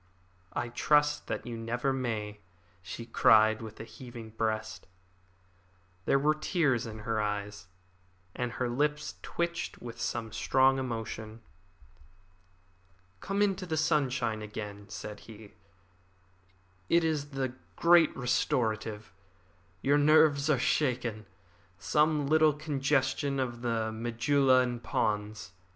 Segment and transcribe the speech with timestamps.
[0.53, 2.39] "I trust that you never may,"
[2.81, 4.87] she cried, with a heaving breast.
[6.05, 7.67] There were tears in her eyes,
[8.35, 11.41] and her lips twitched with some strong emotion.
[13.19, 15.53] "Come into the sunshine again," said he.
[16.89, 19.13] "It is the great restorative.
[19.83, 21.27] Your nerves are shaken.
[21.77, 25.51] Some little congestion of the medulla and pons.